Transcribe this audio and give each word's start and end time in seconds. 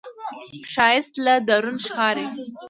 ښایست 0.71 1.13
له 1.25 1.33
درون 1.47 1.77
ښکاري 1.85 2.25